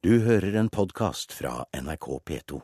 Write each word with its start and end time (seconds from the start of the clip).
Du 0.00 0.14
hører 0.24 0.54
en 0.56 0.68
podkast 0.72 1.34
fra 1.36 1.66
NRK 1.76 2.06
P2. 2.24 2.60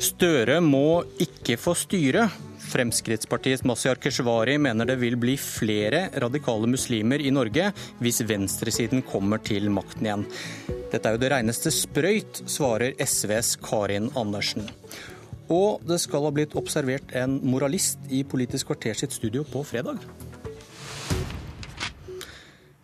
Støre 0.00 0.56
må 0.64 1.02
ikke 1.20 1.58
få 1.60 1.76
styre. 1.76 2.24
Fremskrittspartiets 2.70 3.66
Mazyar 3.68 4.00
Keshvari 4.00 4.56
mener 4.56 4.88
det 4.88 4.96
vil 5.04 5.20
bli 5.20 5.36
flere 5.36 6.06
radikale 6.24 6.72
muslimer 6.72 7.20
i 7.20 7.28
Norge 7.36 7.68
hvis 8.00 8.24
venstresiden 8.24 9.04
kommer 9.04 9.44
til 9.44 9.68
makten 9.68 10.08
igjen. 10.08 10.28
Dette 10.88 11.04
er 11.04 11.20
jo 11.20 11.24
det 11.28 11.34
reineste 11.36 11.68
sprøyt, 11.84 12.46
svarer 12.48 12.96
SVs 12.96 13.58
Karin 13.60 14.08
Andersen. 14.16 14.72
Og 15.50 15.82
det 15.82 15.98
skal 15.98 16.22
ha 16.28 16.30
blitt 16.34 16.54
observert 16.58 17.10
en 17.18 17.40
moralist 17.42 17.98
i 18.06 18.22
Politisk 18.22 18.70
kvarter 18.70 18.94
sitt 18.94 19.14
studio 19.16 19.42
på 19.42 19.64
fredag. 19.66 19.98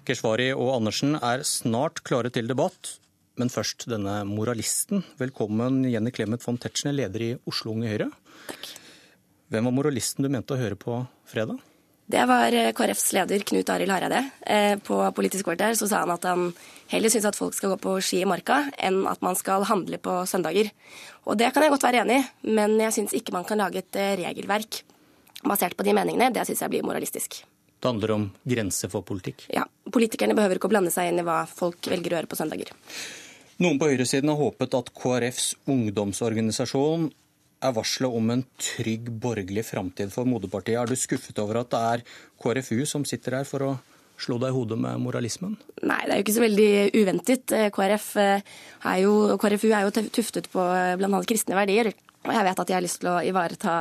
Keshvari 0.07 0.49
og 0.55 0.73
Andersen 0.75 1.15
er 1.19 1.45
snart 1.47 2.03
klare 2.07 2.33
til 2.35 2.51
debatt. 2.51 2.97
Men 3.37 3.53
først 3.53 3.85
denne 3.91 4.23
moralisten. 4.25 5.05
Velkommen 5.21 5.83
Jenny 5.87 6.11
Clemet 6.11 6.43
von 6.47 6.57
Tetzschner, 6.59 6.95
leder 6.97 7.23
i 7.23 7.31
Oslo 7.47 7.75
Unge 7.75 7.91
Høyre. 7.91 8.11
Takk. 8.49 8.71
Hvem 9.53 9.69
var 9.69 9.75
moralisten 9.77 10.25
du 10.25 10.31
mente 10.33 10.57
å 10.57 10.59
høre 10.59 10.79
på 10.81 11.03
fredag? 11.29 11.61
Det 12.07 12.23
var 12.31 12.55
eh, 12.55 12.71
KrFs 12.73 13.13
leder 13.17 13.43
Knut 13.43 13.71
Arild 13.75 13.91
Hareide. 13.91 14.21
Eh, 14.47 14.79
på 14.79 14.99
Politisk 15.15 15.49
kvarter 15.49 15.75
så 15.75 15.89
sa 15.91 16.05
han 16.05 16.13
at 16.15 16.27
han 16.29 16.53
heller 16.93 17.11
syns 17.11 17.27
at 17.27 17.39
folk 17.39 17.57
skal 17.57 17.73
gå 17.75 17.81
på 17.83 17.97
ski 17.99 18.21
i 18.23 18.29
marka, 18.29 18.61
enn 18.79 19.01
at 19.11 19.25
man 19.27 19.35
skal 19.39 19.67
handle 19.67 19.99
på 19.99 20.21
søndager. 20.31 20.71
Og 21.27 21.35
det 21.41 21.51
kan 21.55 21.67
jeg 21.67 21.75
godt 21.75 21.89
være 21.89 22.05
enig 22.05 22.21
i, 22.21 22.29
men 22.55 22.79
jeg 22.79 22.95
syns 22.95 23.17
ikke 23.19 23.35
man 23.35 23.49
kan 23.49 23.59
lage 23.59 23.83
et 23.83 23.99
eh, 23.99 24.15
regelverk 24.23 24.85
basert 25.43 25.75
på 25.75 25.87
de 25.87 25.97
meningene. 25.99 26.31
Det 26.31 26.47
syns 26.47 26.63
jeg 26.63 26.77
blir 26.77 26.87
moralistisk. 26.87 27.41
Det 27.77 27.91
handler 27.91 28.15
om 28.15 28.31
grenser 28.47 28.91
for 28.93 29.03
politikk? 29.07 29.49
Ja. 29.53 29.67
Politikerne 29.91 30.39
behøver 30.39 30.61
ikke 30.61 30.71
å 30.71 30.77
blande 30.77 30.95
seg 30.95 31.11
inn 31.11 31.21
i 31.21 31.27
hva 31.27 31.43
folk 31.51 31.91
velger 31.91 32.15
å 32.15 32.21
gjøre 32.21 32.31
på 32.31 32.39
søndager. 32.39 32.71
Noen 33.63 33.79
på 33.81 33.91
høyresiden 33.91 34.31
har 34.31 34.39
håpet 34.39 34.79
at 34.79 34.95
KrFs 34.95 35.55
ungdomsorganisasjon 35.75 37.11
er 37.65 37.75
varselet 37.77 38.17
om 38.19 38.33
en 38.33 38.45
trygg 38.61 39.11
borgerlig 39.23 39.65
framtid 39.69 40.13
for 40.15 40.29
moderpartiet. 40.29 40.79
Er 40.81 40.91
du 40.91 40.97
skuffet 40.99 41.39
over 41.43 41.63
at 41.63 41.71
det 41.73 41.83
er 41.93 42.05
KrFU 42.43 42.85
som 42.89 43.07
sitter 43.09 43.41
her 43.41 43.49
for 43.49 43.65
å 43.65 43.71
slå 44.21 44.39
deg 44.41 44.53
i 44.53 44.57
hodet 44.57 44.79
med 44.81 45.01
moralismen? 45.05 45.57
Nei, 45.83 46.01
det 46.05 46.13
er 46.13 46.21
jo 46.21 46.25
ikke 46.25 46.37
så 46.37 46.45
veldig 46.45 46.71
uventet. 46.97 47.55
KrF 47.77 48.09
er 48.23 48.99
jo, 49.03 49.15
KrFU 49.41 49.69
er 49.71 49.87
jo 49.87 50.09
tuftet 50.09 50.49
på 50.53 50.65
bl.a. 51.01 51.23
kristne 51.29 51.59
verdier. 51.59 51.93
Og 52.27 52.33
jeg 52.35 52.47
vet 52.49 52.63
at 52.63 52.69
de 52.69 52.75
har 52.75 52.83
lyst 52.83 53.03
til 53.05 53.13
å 53.13 53.21
ivareta 53.23 53.75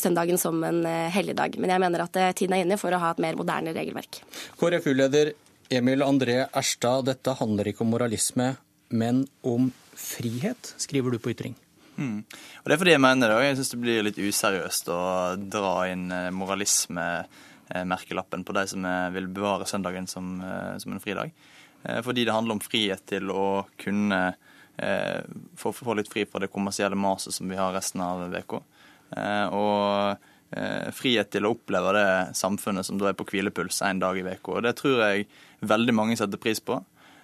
søndagen 0.00 0.40
som 0.42 0.58
en 0.66 0.80
helligdag. 1.14 1.54
Men 1.62 1.70
jeg 1.70 1.82
mener 1.84 2.02
at 2.02 2.18
tiden 2.34 2.56
er 2.56 2.64
inne 2.64 2.80
for 2.80 2.90
å 2.90 2.98
ha 2.98 3.12
et 3.14 3.22
mer 3.22 3.38
moderne 3.38 3.76
regelverk. 3.76 4.24
KrFU-leder 4.58 5.34
Emil 5.70 6.02
André 6.02 6.40
Erstad, 6.50 7.04
dette 7.06 7.36
handler 7.38 7.70
ikke 7.70 7.84
om 7.84 7.92
moralisme, 7.94 8.56
men 8.90 9.22
om 9.46 9.68
frihet, 9.94 10.72
skriver 10.82 11.14
du 11.14 11.20
på 11.22 11.30
ytring. 11.30 11.54
Mm. 12.00 12.20
Og 12.24 12.64
Det 12.64 12.74
er 12.74 12.80
fordi 12.80 12.94
jeg 12.94 13.04
mener 13.04 13.28
det, 13.28 13.36
jeg 13.44 13.56
syns 13.58 13.72
det 13.74 13.82
blir 13.82 14.06
litt 14.06 14.20
useriøst 14.20 14.86
å 14.94 15.00
dra 15.52 15.74
inn 15.92 16.06
moralismemerkelappen 16.36 18.40
på 18.48 18.56
de 18.56 18.62
som 18.72 18.80
vil 19.14 19.26
bevare 19.28 19.68
søndagen 19.68 20.06
som, 20.08 20.26
som 20.80 20.90
en 20.96 21.04
fridag. 21.04 21.28
Fordi 22.04 22.20
det 22.24 22.34
handler 22.34 22.54
om 22.56 22.64
frihet 22.64 23.02
til 23.08 23.24
å 23.32 23.66
kunne 23.80 24.20
få, 25.56 25.72
få 25.76 25.94
litt 25.96 26.12
fri 26.12 26.26
fra 26.28 26.40
det 26.42 26.52
kommersielle 26.52 26.96
maset 26.96 27.34
som 27.36 27.48
vi 27.48 27.60
har 27.60 27.76
resten 27.76 28.00
av 28.04 28.32
uka. 28.32 28.60
Og 29.56 30.16
frihet 30.96 31.30
til 31.32 31.46
å 31.46 31.54
oppleve 31.54 31.94
det 31.96 32.10
samfunnet 32.36 32.88
som 32.88 32.98
da 33.00 33.10
er 33.10 33.16
på 33.16 33.28
hvilepuls 33.28 33.80
en 33.86 34.02
dag 34.02 34.18
i 34.18 34.26
uka. 34.26 34.60
Det 34.64 34.74
tror 34.80 35.04
jeg 35.04 35.28
veldig 35.60 35.94
mange 35.96 36.18
setter 36.20 36.40
pris 36.40 36.60
på. 36.64 36.80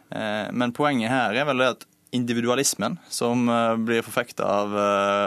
Men 0.08 0.76
poenget 0.76 1.12
her 1.12 1.36
er 1.36 1.48
vel 1.48 1.64
det 1.64 1.72
at 1.74 1.86
individualismen 2.16 2.98
som 3.12 3.46
blir 3.86 4.04
forfekta 4.06 4.48
av 4.62 4.74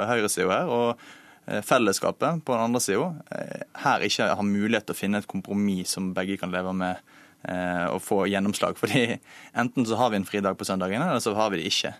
høyresida 0.10 0.50
her, 0.52 0.70
og 0.74 1.64
fellesskapet 1.66 2.44
på 2.46 2.54
den 2.54 2.66
andre 2.68 2.82
sida, 2.84 3.08
her 3.84 4.04
ikke 4.06 4.28
har 4.38 4.46
mulighet 4.46 4.86
til 4.90 4.96
å 4.96 5.00
finne 5.00 5.22
et 5.22 5.30
kompromiss 5.30 5.96
som 5.96 6.12
begge 6.14 6.38
kan 6.42 6.54
leve 6.54 6.74
med 6.78 7.00
og 7.90 8.02
få 8.04 8.26
gjennomslag. 8.30 8.78
Fordi 8.82 9.06
enten 9.58 9.88
så 9.88 9.98
har 9.98 10.12
vi 10.14 10.20
en 10.20 10.28
fridag 10.30 10.60
på 10.60 10.68
søndagene, 10.68 11.08
eller 11.10 11.24
så 11.24 11.34
har 11.38 11.50
vi 11.54 11.62
det 11.62 11.72
ikke. 11.72 11.94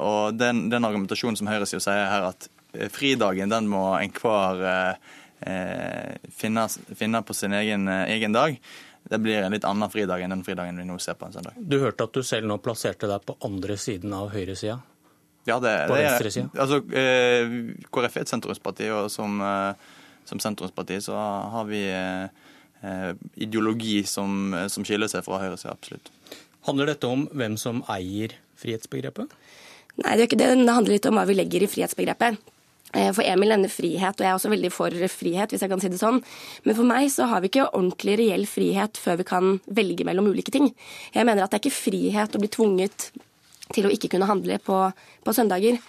Og 0.00 0.34
den, 0.36 0.66
den 0.72 0.88
argumentasjonen 0.88 1.38
som 1.38 1.50
høyresida 1.50 1.84
sier 1.84 2.10
her, 2.10 2.30
at 2.32 2.48
fridagen 2.92 3.52
den 3.52 3.70
må 3.70 3.84
enhver 4.00 4.96
finne, 6.34 6.66
finne 6.96 7.22
på 7.22 7.36
sin 7.36 7.54
egen, 7.56 7.88
egen 7.88 8.34
dag, 8.34 8.58
det 9.10 9.20
blir 9.20 9.42
en 9.42 9.52
litt 9.52 9.66
annen 9.68 9.90
fridag 9.92 10.22
enn 10.24 10.32
den 10.32 10.44
fridagen 10.46 10.78
vi 10.80 10.86
nå 10.88 10.96
ser 11.02 11.18
på 11.20 11.28
en 11.28 11.34
søndag. 11.34 11.56
Du 11.58 11.76
hørte 11.82 12.06
at 12.06 12.16
du 12.16 12.24
selv 12.24 12.48
nå 12.48 12.56
plasserte 12.64 13.08
deg 13.10 13.24
på 13.26 13.36
andre 13.44 13.76
siden 13.80 14.14
av 14.16 14.30
høyresida? 14.32 14.78
Ja, 15.44 15.58
det, 15.60 15.74
på 15.90 15.98
det 15.98 16.06
er 16.08 16.38
Altså, 16.56 16.78
eh, 16.96 17.58
KrF 17.92 18.16
er 18.16 18.24
et 18.24 18.32
sentrumsparti, 18.32 18.88
og 18.96 19.10
som, 19.12 19.36
eh, 19.44 19.74
som 20.24 20.40
sentrumsparti 20.40 21.02
så 21.04 21.18
har 21.52 21.68
vi 21.68 21.82
eh, 21.84 23.12
ideologi 23.36 23.98
som, 24.08 24.56
som 24.72 24.88
skiller 24.88 25.12
seg 25.12 25.26
fra 25.26 25.42
høyresida, 25.42 25.76
absolutt. 25.76 26.08
Handler 26.64 26.94
dette 26.94 27.10
om 27.12 27.26
hvem 27.36 27.58
som 27.60 27.84
eier 27.92 28.32
frihetsbegrepet? 28.56 29.36
Nei, 30.00 30.14
det 30.16 30.24
gjør 30.24 30.30
ikke 30.30 30.40
det. 30.40 30.50
Det 30.64 30.76
handler 30.78 30.96
litt 30.96 31.08
om 31.10 31.20
hva 31.20 31.28
vi 31.28 31.36
legger 31.36 31.66
i 31.66 31.68
frihetsbegrepet. 31.70 32.40
For 32.94 33.26
Emil 33.26 33.50
nevner 33.50 33.72
frihet, 33.72 34.14
og 34.14 34.22
jeg 34.22 34.30
er 34.30 34.36
også 34.36 34.50
veldig 34.52 34.70
for 34.70 34.94
frihet, 35.10 35.50
hvis 35.50 35.64
jeg 35.64 35.70
kan 35.72 35.80
si 35.82 35.88
det 35.90 35.98
sånn. 35.98 36.20
Men 36.62 36.76
for 36.78 36.86
meg 36.86 37.08
så 37.10 37.26
har 37.26 37.42
vi 37.42 37.50
ikke 37.50 37.66
ordentlig 37.72 38.14
reell 38.20 38.44
frihet 38.46 39.00
før 39.02 39.18
vi 39.18 39.26
kan 39.26 39.56
velge 39.66 40.06
mellom 40.06 40.28
ulike 40.30 40.54
ting. 40.54 40.68
Jeg 41.10 41.26
mener 41.26 41.42
at 41.42 41.50
det 41.50 41.58
er 41.58 41.64
ikke 41.64 41.74
frihet 41.74 42.36
å 42.38 42.42
bli 42.42 42.50
tvunget 42.54 43.08
til 43.74 43.88
å 43.88 43.90
ikke 43.90 44.12
kunne 44.12 44.28
handle 44.30 44.60
på, 44.62 44.78
på 45.26 45.34
søndager. 45.34 45.80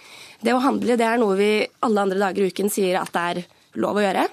Det 0.42 0.54
å 0.56 0.64
handle 0.64 0.98
det 0.98 1.06
er 1.06 1.22
noe 1.22 1.38
vi 1.38 1.50
alle 1.86 2.08
andre 2.08 2.18
dager 2.24 2.42
i 2.42 2.50
uken 2.50 2.72
sier 2.72 2.98
at 2.98 3.14
det 3.14 3.24
er 3.30 3.42
lov 3.78 4.00
å 4.00 4.04
gjøre. 4.04 4.26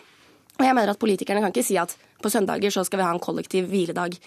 Og 0.58 0.66
jeg 0.66 0.78
mener 0.78 0.94
at 0.94 1.02
politikerne 1.02 1.44
kan 1.44 1.54
ikke 1.54 1.66
si 1.66 1.78
at 1.82 1.94
på 2.24 2.32
søndager 2.32 2.74
så 2.74 2.86
skal 2.88 3.02
vi 3.02 3.06
ha 3.06 3.14
en 3.14 3.22
kollektiv 3.22 3.70
hviledag. 3.70 4.18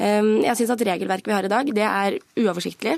Jeg 0.00 0.56
syns 0.56 0.72
at 0.72 0.84
regelverket 0.86 1.28
vi 1.28 1.36
har 1.36 1.46
i 1.46 1.52
dag, 1.52 1.72
det 1.76 1.86
er 1.86 2.18
uoversiktlig. 2.38 2.96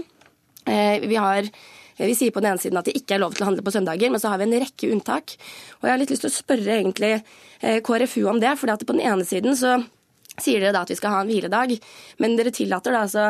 Vi 0.63 1.19
har 1.19 1.49
vi 1.99 2.15
sier 2.17 2.35
på 2.35 2.43
den 2.43 2.53
ene 2.53 2.63
siden 2.63 2.79
at 2.81 2.89
det 2.89 2.97
ikke 2.99 3.17
er 3.17 3.23
lov 3.23 3.35
til 3.37 3.45
å 3.45 3.51
handle 3.51 3.65
på 3.65 3.75
søndager, 3.75 4.13
men 4.13 4.23
så 4.23 4.33
har 4.33 4.41
vi 4.41 4.49
en 4.49 4.61
rekke 4.63 4.93
unntak. 4.95 5.35
Og 5.81 5.89
jeg 5.89 5.95
har 5.95 6.01
litt 6.01 6.13
lyst 6.15 6.25
til 6.27 6.33
å 6.33 6.37
spørre 6.37 6.79
egentlig 6.79 7.13
KrFU 7.87 8.25
om 8.31 8.41
det. 8.43 8.57
for 8.59 8.73
på 8.73 8.95
den 8.97 9.05
ene 9.07 9.27
siden 9.29 9.57
så 9.59 9.77
sier 10.41 10.63
dere 10.63 10.73
da 10.73 10.83
at 10.87 10.91
vi 10.91 10.97
skal 10.97 11.13
ha 11.15 11.21
en 11.23 11.29
hviledag, 11.31 11.77
men 12.23 12.39
dere 12.39 12.53
tillater 12.55 12.95
da 12.95 13.03
altså 13.05 13.27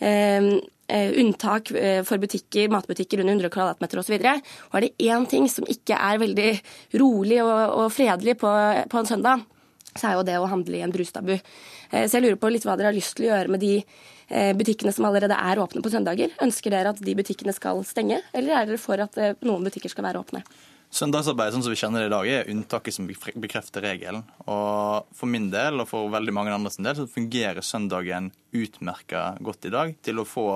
eh, 0.00 0.48
unntak 1.20 1.72
for 2.06 2.22
butikker, 2.22 2.70
matbutikker 2.72 3.20
under 3.20 3.34
100 3.34 3.52
kvadratmeter 3.52 4.00
osv. 4.00 4.16
Og, 4.16 4.78
er 4.78 4.86
det 4.86 4.94
én 5.10 5.26
ting 5.28 5.48
som 5.52 5.66
ikke 5.68 5.98
er 5.98 6.22
veldig 6.22 6.50
rolig 7.02 7.42
og, 7.42 7.54
og 7.82 7.92
fredelig 7.92 8.38
på, 8.40 8.52
på 8.90 9.00
en 9.00 9.10
søndag, 9.10 9.44
så 9.96 10.10
er 10.10 10.18
jo 10.18 10.26
det 10.28 10.38
å 10.38 10.48
handle 10.50 10.78
i 10.78 10.84
en 10.84 10.92
brustabu. 10.94 11.34
Så 11.90 12.18
jeg 12.18 12.22
lurer 12.22 12.38
på 12.40 12.50
litt 12.52 12.66
hva 12.66 12.76
dere 12.76 12.92
har 12.92 12.96
lyst 12.96 13.16
til 13.16 13.26
å 13.26 13.32
gjøre 13.32 13.52
med 13.54 13.62
de 13.64 13.80
butikkene 14.28 14.90
som 14.92 15.06
allerede 15.06 15.36
er 15.38 15.60
åpne 15.62 15.82
på 15.84 15.90
søndager. 15.92 16.32
Ønsker 16.42 16.74
dere 16.74 16.90
at 16.90 17.02
de 17.02 17.14
butikkene 17.14 17.54
skal 17.54 17.82
stenge, 17.86 18.18
eller 18.34 18.56
er 18.56 18.70
dere 18.70 18.80
for 18.82 18.98
at 19.04 19.14
noen 19.46 19.66
butikker 19.68 19.92
skal 19.92 20.08
være 20.08 20.22
åpne? 20.24 20.42
Søndagsarbeid 20.96 21.52
sånn 21.52 21.64
som 21.66 21.72
vi 21.74 21.78
kjenner 21.80 22.04
det 22.04 22.08
i 22.08 22.14
dag, 22.14 22.28
er 22.30 22.50
unntaket 22.52 22.94
som 22.94 23.08
bekrefter 23.08 23.84
regelen. 23.84 24.22
Og 24.46 25.08
For 25.16 25.28
min 25.30 25.50
del 25.52 25.82
og 25.82 25.90
for 25.90 26.10
veldig 26.12 26.34
mange 26.34 26.54
andre 26.54 26.72
sin 26.72 26.86
del 26.86 26.96
så 26.98 27.08
fungerer 27.10 27.64
søndagen 27.64 28.30
utmerka 28.54 29.32
godt 29.44 29.66
i 29.68 29.74
dag 29.74 29.96
til 30.06 30.22
å 30.22 30.28
få 30.28 30.48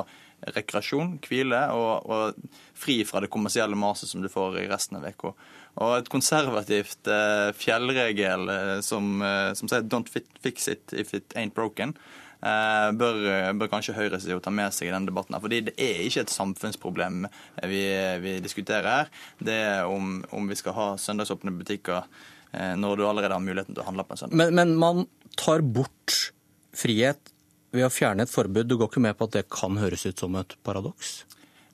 rekreasjon, 0.54 1.18
hvile 1.26 1.58
og, 1.76 2.06
og 2.08 2.60
fri 2.78 3.02
fra 3.04 3.20
det 3.20 3.28
kommersielle 3.32 3.76
maset 3.76 4.08
som 4.08 4.22
du 4.24 4.30
får 4.32 4.62
i 4.62 4.68
resten 4.70 4.96
av 4.96 5.04
uka. 5.04 5.34
Og 5.80 5.96
et 5.98 6.08
konservativt 6.12 7.10
eh, 7.10 7.50
fjellregel 7.56 8.48
eh, 8.54 8.78
som, 8.84 9.12
eh, 9.22 9.52
som, 9.58 9.68
sier 9.68 9.84
'don't 9.84 10.08
fix 10.10 10.68
it 10.68 10.94
if 10.96 11.12
it 11.14 11.36
ain't 11.36 11.54
broken', 11.54 11.94
bør, 12.40 13.20
bør 13.60 13.72
kanskje 13.72 13.96
høyresida 13.98 14.40
ta 14.40 14.52
med 14.54 14.72
seg 14.72 14.88
i 14.88 14.94
denne 14.94 15.10
debatten. 15.10 15.36
her, 15.36 15.44
fordi 15.44 15.60
det 15.68 15.74
er 15.76 16.00
ikke 16.06 16.24
et 16.24 16.32
samfunnsproblem 16.32 17.26
vi, 17.68 17.84
vi 18.24 18.38
diskuterer 18.40 18.88
her. 18.88 19.14
Det 19.38 19.54
er 19.54 19.90
om, 19.90 20.22
om, 20.32 20.48
vi 20.48 20.56
skal 20.56 20.76
ha 20.78 20.86
søndagsåpne 20.96 21.52
butikker 21.58 22.08
når 22.50 22.96
du 22.96 23.04
allerede 23.06 23.36
har 23.36 23.44
muligheten 23.44 23.76
til 23.76 23.84
å 23.84 23.86
handle 23.86 24.06
på 24.08 24.16
en 24.16 24.22
søndag. 24.24 24.40
Men, 24.40 24.56
men 24.56 24.72
man 24.80 25.04
tar 25.38 25.62
bort 25.62 26.32
frihet 26.76 27.30
ved 27.74 27.86
å 27.86 27.90
fjerne 27.92 28.22
et 28.26 28.32
forbud. 28.32 28.68
Du 28.68 28.76
går 28.78 28.88
ikke 28.90 29.02
med 29.04 29.16
på 29.18 29.24
at 29.28 29.36
det 29.38 29.52
kan 29.52 29.78
høres 29.80 30.06
ut 30.06 30.18
som 30.18 30.36
et 30.40 30.52
paradoks? 30.66 31.08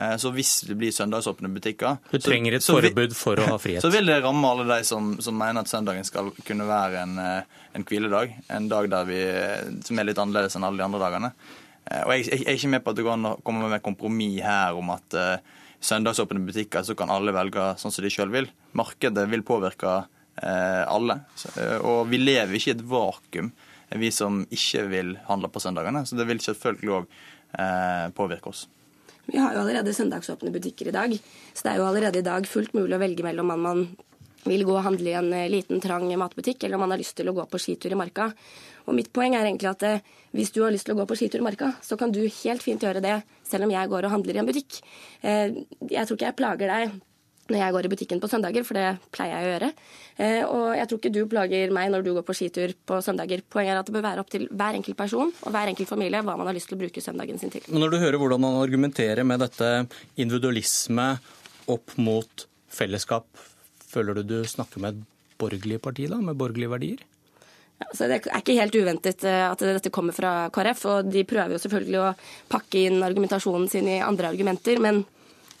Eh, 0.00 0.16
så 0.16 0.30
hvis 0.32 0.52
det 0.68 0.76
blir 0.80 0.92
søndagsåpne 0.94 1.50
butikker 1.52 1.98
Du 2.08 2.18
trenger 2.22 2.54
et 2.56 2.64
så, 2.64 2.76
så 2.76 2.84
forbud 2.86 3.14
for 3.16 3.40
å 3.42 3.48
ha 3.52 3.56
frihet? 3.62 3.82
Så 3.84 3.90
vil 3.92 4.08
det 4.08 4.20
ramme 4.24 4.48
alle 4.48 4.66
de 4.68 4.84
som, 4.86 5.12
som 5.20 5.36
mener 5.36 5.64
at 5.64 5.70
søndagen 5.72 6.06
skal 6.08 6.30
kunne 6.46 6.68
være 6.68 7.02
en, 7.02 7.16
eh, 7.20 7.64
en 7.76 7.86
hviledag. 7.86 8.36
En 8.56 8.68
dag 8.70 8.92
vi, 9.08 9.20
som 9.86 10.00
er 10.00 10.08
litt 10.08 10.20
annerledes 10.20 10.56
enn 10.56 10.66
alle 10.68 10.80
de 10.80 10.86
andre 10.86 11.02
dagene. 11.02 11.32
Og 11.90 12.12
jeg, 12.14 12.28
jeg, 12.28 12.44
er 12.46 12.58
ikke 12.58 12.70
med 12.70 12.82
på 12.84 12.92
at 12.92 12.98
det 12.98 13.04
går 13.06 13.16
an 13.16 13.28
å 13.32 13.38
komme 13.42 13.68
med 13.72 13.82
kompromiss 13.82 14.44
her 14.44 14.76
om 14.78 14.92
at 14.94 15.16
uh, 15.16 15.62
søndagsåpne 15.82 16.42
butikker, 16.46 16.84
så 16.86 16.94
kan 16.94 17.10
alle 17.10 17.32
velge 17.34 17.64
sånn 17.80 17.90
som 17.90 18.04
de 18.04 18.12
sjøl 18.12 18.30
vil. 18.30 18.46
Markedet 18.78 19.24
vil 19.32 19.42
påvirke 19.48 19.94
uh, 20.04 20.84
alle. 20.84 21.16
Så, 21.34 21.50
uh, 21.56 21.80
og 21.80 22.12
vi 22.12 22.20
lever 22.20 22.54
ikke 22.60 22.70
i 22.70 22.76
et 22.76 22.84
vakuum, 22.92 23.50
vi 23.98 24.10
som 24.14 24.44
ikke 24.50 24.84
vil 24.90 25.16
handle 25.26 25.50
på 25.50 25.62
søndagene. 25.62 26.04
Så 26.06 26.18
det 26.18 26.28
vil 26.28 26.42
selvfølgelig 26.44 26.92
òg 27.00 27.08
påvirke 28.14 28.52
oss. 28.52 28.68
Vi 29.26 29.38
har 29.38 29.54
jo 29.54 29.64
allerede 29.64 29.94
søndagsåpne 29.94 30.52
butikker 30.54 30.88
i 30.90 30.94
dag, 30.94 31.16
så 31.54 31.64
det 31.64 31.72
er 31.72 31.80
jo 31.80 31.88
allerede 31.88 32.20
i 32.20 32.26
dag 32.26 32.46
fullt 32.46 32.74
mulig 32.74 32.96
å 32.96 33.02
velge 33.02 33.26
mellom 33.26 33.52
om 33.54 33.66
man 33.66 33.82
vil 34.48 34.64
gå 34.64 34.72
og 34.72 34.84
handle 34.86 35.12
i 35.12 35.16
en 35.18 35.32
eh, 35.36 35.50
liten, 35.52 35.80
trang 35.84 36.06
matbutikk, 36.18 36.64
eller 36.64 36.78
om 36.78 36.86
man 36.86 36.94
har 36.94 37.00
lyst 37.02 37.16
til 37.18 37.28
å 37.28 37.34
gå 37.36 37.44
på 37.50 37.60
skitur 37.60 37.92
i 37.92 37.98
marka. 37.98 38.30
Og 38.88 38.96
mitt 38.96 39.10
poeng 39.14 39.36
er 39.36 39.44
egentlig 39.44 39.68
at 39.70 39.84
eh, 39.86 40.06
hvis 40.36 40.52
du 40.54 40.62
har 40.64 40.72
lyst 40.72 40.88
til 40.88 40.96
å 40.96 41.00
gå 41.02 41.06
på 41.10 41.18
skitur 41.20 41.42
i 41.42 41.46
marka, 41.46 41.74
så 41.84 41.98
kan 42.00 42.14
du 42.14 42.22
helt 42.24 42.64
fint 42.64 42.82
gjøre 42.82 43.04
det, 43.04 43.18
selv 43.46 43.68
om 43.68 43.74
jeg 43.74 43.92
går 43.92 44.08
og 44.08 44.14
handler 44.16 44.38
i 44.38 44.42
en 44.42 44.48
butikk. 44.48 44.80
Eh, 45.20 45.60
jeg 45.90 46.08
tror 46.08 46.16
ikke 46.16 46.30
jeg 46.30 46.38
plager 46.40 46.72
deg 46.72 46.98
når 47.50 47.60
jeg 47.60 47.74
går 47.76 47.86
i 47.86 47.90
butikken 47.92 48.22
på 48.22 48.30
søndager, 48.30 48.64
for 48.66 48.78
det 48.78 48.86
pleier 49.14 49.34
jeg 49.34 49.46
å 49.46 49.50
gjøre. 49.50 49.70
Og 50.50 50.64
jeg 50.76 50.88
tror 50.88 51.00
ikke 51.00 51.12
du 51.14 51.20
plager 51.30 51.74
meg 51.74 51.90
når 51.92 52.04
du 52.04 52.10
går 52.16 52.24
på 52.28 52.36
skitur 52.36 52.74
på 52.86 52.98
søndager. 53.04 53.42
Poenget 53.50 53.74
er 53.74 53.80
at 53.80 53.88
det 53.88 53.94
bør 53.96 54.04
være 54.04 54.24
opp 54.24 54.32
til 54.32 54.46
hver 54.50 54.76
enkelt 54.78 54.98
person 54.98 55.30
og 55.32 55.54
hver 55.54 55.70
enkelt 55.72 55.88
familie 55.88 56.20
hva 56.26 56.36
man 56.38 56.50
har 56.50 56.56
lyst 56.56 56.70
til 56.70 56.78
å 56.78 56.82
bruke 56.82 57.02
søndagen 57.04 57.40
sin 57.40 57.52
til. 57.52 57.64
Men 57.68 57.84
når 57.84 57.94
du 57.94 58.00
hører 58.02 58.20
hvordan 58.20 58.42
man 58.44 58.58
argumenterer 58.60 59.26
med 59.26 59.42
dette 59.42 59.70
individualisme 60.20 61.12
opp 61.70 61.96
mot 62.00 62.46
fellesskap, 62.70 63.26
føler 63.90 64.20
du 64.20 64.34
du 64.34 64.36
snakker 64.48 64.82
med 64.82 64.98
et 64.98 65.08
borgerlig 65.40 65.80
parti, 65.82 66.08
da, 66.10 66.20
med 66.22 66.38
borgerlige 66.38 66.72
verdier? 66.72 67.06
Ja, 67.80 67.88
det 67.96 68.18
er 68.18 68.42
ikke 68.42 68.58
helt 68.58 68.76
uventet 68.76 69.24
eh, 69.24 69.46
at 69.46 69.62
dette 69.64 69.92
kommer 69.94 70.12
fra 70.12 70.50
KrF, 70.52 70.82
og 70.90 71.08
de 71.08 71.24
prøver 71.28 71.56
jo 71.56 71.62
selvfølgelig 71.62 72.02
å 72.02 72.10
pakke 72.52 72.84
inn 72.90 73.00
argumentasjonen 73.06 73.70
sin 73.72 73.88
i 73.88 74.02
andre 74.04 74.28
argumenter. 74.34 74.82
Men 74.84 75.00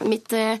mitt 0.08 0.32
eh, 0.36 0.56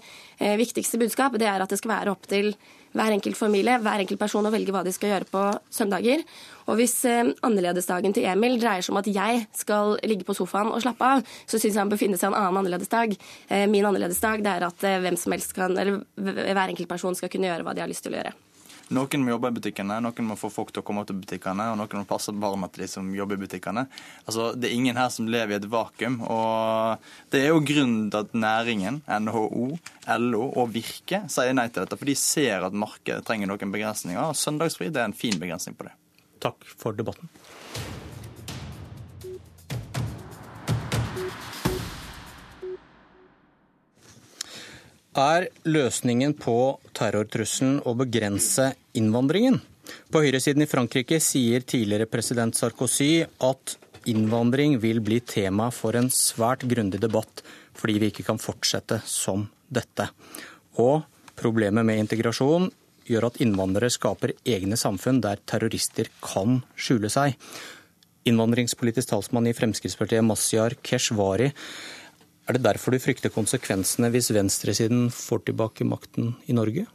viktigste 0.60 1.00
budskap 1.00 1.38
det 1.40 1.48
er 1.48 1.62
at 1.62 1.70
det 1.70 1.80
skal 1.80 1.94
være 1.94 2.14
opp 2.14 2.28
til 2.30 2.54
hver 2.96 3.14
enkelt 3.14 3.38
familie, 3.38 3.78
hver 3.78 4.02
enkelt 4.02 4.18
person 4.18 4.46
å 4.46 4.52
velge 4.52 4.72
hva 4.74 4.82
de 4.86 4.92
skal 4.94 5.12
gjøre 5.12 5.28
på 5.30 5.44
søndager. 5.72 6.24
Og 6.66 6.78
hvis 6.80 6.96
eh, 7.08 7.32
annerledesdagen 7.46 8.14
til 8.16 8.26
Emil 8.30 8.58
dreier 8.60 8.84
seg 8.84 8.94
om 8.94 9.00
at 9.02 9.10
jeg 9.10 9.44
skal 9.56 9.96
ligge 10.06 10.26
på 10.26 10.36
sofaen 10.38 10.72
og 10.74 10.82
slappe 10.82 11.12
av, 11.16 11.24
så 11.46 11.58
syns 11.58 11.74
jeg 11.74 11.82
han 11.82 11.92
bør 11.92 12.02
finne 12.02 12.18
seg 12.20 12.32
en 12.32 12.38
annen 12.40 12.62
annerledesdag. 12.64 13.14
Eh, 13.48 13.66
min 13.70 13.86
annerledesdag 13.86 14.42
er 14.42 14.66
at 14.66 14.86
eh, 14.86 15.00
hvem 15.04 15.18
som 15.20 15.36
helst 15.36 15.54
kan, 15.56 15.78
eller 15.78 16.02
hver 16.18 16.66
enkelt 16.66 16.90
person 16.90 17.18
skal 17.18 17.32
kunne 17.32 17.50
gjøre 17.50 17.66
hva 17.66 17.76
de 17.76 17.84
har 17.84 17.90
lyst 17.90 18.06
til 18.06 18.16
å 18.16 18.20
gjøre. 18.20 18.34
Noen 18.90 19.22
må 19.22 19.30
jobbe 19.30 19.52
i 19.52 19.54
butikkene, 19.54 20.00
noen 20.02 20.26
må 20.26 20.36
få 20.38 20.50
folk 20.50 20.72
til 20.74 20.82
å 20.82 20.86
komme 20.86 21.04
til 21.06 21.20
butikkene, 21.20 21.68
og 21.70 21.78
noen 21.78 22.00
må 22.00 22.08
passe 22.10 22.34
barna 22.34 22.66
til 22.72 22.84
de 22.84 22.88
som 22.90 23.12
jobber 23.14 23.38
i 23.38 23.44
butikkene. 23.44 23.86
Altså, 24.24 24.50
Det 24.58 24.70
er 24.70 24.74
ingen 24.74 24.96
her 24.98 25.08
som 25.14 25.28
lever 25.30 25.54
i 25.54 25.58
et 25.60 25.70
vakuum. 25.70 26.20
og 26.22 26.98
Det 27.30 27.44
er 27.44 27.48
jo 27.48 27.60
grunnen 27.60 28.10
til 28.10 28.18
at 28.18 28.34
næringen, 28.34 29.02
NHO, 29.06 29.78
LO 30.18 30.42
og 30.56 30.74
Virke 30.74 31.22
sier 31.30 31.54
nei 31.54 31.68
til 31.68 31.84
dette. 31.84 31.96
For 31.96 32.04
de 32.04 32.14
ser 32.14 32.66
at 32.66 32.72
markedet 32.72 33.24
trenger 33.24 33.46
noen 33.46 33.72
begrensninger, 33.72 34.20
og 34.20 34.34
søndagsfri 34.34 34.90
det 34.90 35.00
er 35.00 35.04
en 35.10 35.12
fin 35.12 35.38
begrensning 35.38 35.78
på 35.78 35.86
det. 35.86 35.94
Takk 36.40 36.64
for 36.76 36.92
debatten. 36.92 37.28
Er 45.18 45.48
løsningen 45.66 46.36
på 46.38 46.78
terrortrusselen 46.94 47.80
å 47.82 47.96
begrense 47.98 48.68
innvandringen? 48.94 49.56
På 50.06 50.22
høyresiden 50.22 50.62
i 50.62 50.68
Frankrike 50.70 51.18
sier 51.18 51.64
tidligere 51.66 52.06
president 52.06 52.54
Sarkozy 52.54 53.24
at 53.42 53.74
innvandring 54.06 54.78
vil 54.78 55.02
bli 55.02 55.18
tema 55.18 55.72
for 55.74 55.98
en 55.98 56.12
svært 56.14 56.62
grundig 56.70 57.02
debatt, 57.02 57.42
fordi 57.74 57.98
vi 57.98 58.12
ikke 58.12 58.28
kan 58.28 58.38
fortsette 58.38 59.00
som 59.02 59.48
dette. 59.66 60.06
Og 60.78 61.02
problemet 61.34 61.82
med 61.82 62.04
integrasjon 62.04 62.70
gjør 63.10 63.32
at 63.32 63.42
innvandrere 63.42 63.90
skaper 63.90 64.36
egne 64.46 64.78
samfunn 64.78 65.18
der 65.24 65.42
terrorister 65.42 66.06
kan 66.22 66.62
skjule 66.78 67.10
seg. 67.10 67.34
Innvandringspolitisk 68.30 69.10
talsmann 69.10 69.48
i 69.50 69.56
Fremskrittspartiet, 69.58 70.22
Mazyar 70.22 70.78
Keshvari, 70.86 71.50
er 72.50 72.58
det 72.58 72.66
derfor 72.66 72.94
du 72.94 73.02
frykter 73.02 73.32
konsekvensene 73.32 74.10
hvis 74.12 74.32
venstresiden 74.34 75.08
får 75.14 75.46
tilbake 75.50 75.86
makten 75.86 76.34
i 76.50 76.56
Norge? 76.56 76.86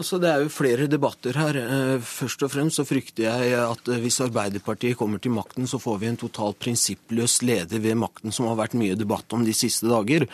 Altså, 0.00 0.18
Det 0.18 0.28
er 0.30 0.40
jo 0.42 0.48
flere 0.48 0.88
debatter 0.88 1.36
her. 1.36 1.56
Eh, 1.60 2.00
først 2.00 2.42
og 2.42 2.50
fremst 2.50 2.80
så 2.80 2.84
frykter 2.88 3.28
jeg 3.28 3.52
at 3.60 3.88
eh, 3.92 4.00
hvis 4.00 4.22
Arbeiderpartiet 4.24 4.96
kommer 4.96 5.20
til 5.20 5.34
makten, 5.36 5.68
så 5.68 5.78
får 5.78 6.00
vi 6.00 6.08
en 6.08 6.16
totalt 6.16 6.58
prinsippløs 6.58 7.42
leder 7.44 7.78
ved 7.78 8.00
makten, 8.00 8.32
som 8.32 8.48
har 8.48 8.56
vært 8.56 8.74
mye 8.74 8.96
debatt 8.96 9.30
om 9.36 9.44
de 9.44 9.52
siste 9.52 9.86
dager. 9.86 10.26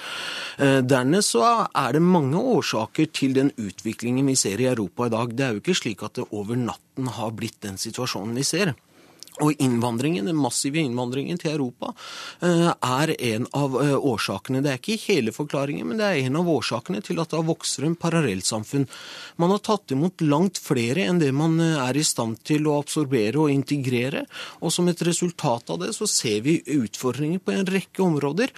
Eh, 0.63 0.79
dernest 0.81 1.35
så 1.35 1.67
er 1.67 1.93
det 1.93 2.03
mange 2.03 2.39
årsaker 2.39 3.11
til 3.13 3.35
den 3.35 3.51
utviklingen 3.59 4.31
vi 4.31 4.39
ser 4.39 4.63
i 4.63 4.71
Europa 4.71 5.11
i 5.11 5.13
dag. 5.13 5.35
Det 5.35 5.45
er 5.45 5.53
jo 5.53 5.65
ikke 5.65 5.81
slik 5.83 6.07
at 6.07 6.15
det 6.17 6.31
over 6.31 6.57
natten 6.57 7.11
har 7.19 7.35
blitt 7.35 7.61
den 7.61 7.77
situasjonen 7.77 8.39
vi 8.39 8.47
ser. 8.47 8.77
Og 9.45 9.55
innvandringen, 9.63 10.27
Den 10.27 10.41
massive 10.41 10.81
innvandringen 10.83 11.39
til 11.39 11.53
Europa 11.53 11.93
eh, 12.43 12.71
er 12.73 13.13
en 13.33 13.47
av 13.55 13.77
eh, 13.83 13.95
årsakene. 13.95 14.63
Det 14.65 14.73
er 14.73 14.81
ikke 14.81 15.13
hele 15.13 15.35
forklaringen, 15.35 15.87
men 15.87 16.01
det 16.01 16.09
er 16.09 16.23
en 16.27 16.41
av 16.41 16.49
årsakene 16.51 17.03
til 17.05 17.21
at 17.23 17.35
det 17.35 17.45
vokser 17.47 17.87
en 17.87 17.99
parallellsamfunn. 17.99 18.89
Man 19.39 19.55
har 19.55 19.63
tatt 19.65 19.95
imot 19.95 20.25
langt 20.25 20.59
flere 20.63 21.07
enn 21.07 21.23
det 21.23 21.31
man 21.37 21.61
eh, 21.63 21.77
er 21.85 21.99
i 21.99 22.07
stand 22.07 22.43
til 22.49 22.67
å 22.67 22.79
absorbere 22.83 23.45
og 23.45 23.55
integrere. 23.55 24.25
Og 24.61 24.75
som 24.75 24.89
et 24.91 25.05
resultat 25.07 25.71
av 25.71 25.85
det 25.85 25.95
så 25.97 26.09
ser 26.11 26.43
vi 26.47 26.61
utfordringer 26.79 27.45
på 27.45 27.55
en 27.55 27.69
rekke 27.69 28.05
områder. 28.05 28.55